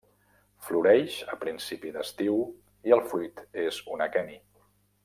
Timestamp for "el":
2.99-3.07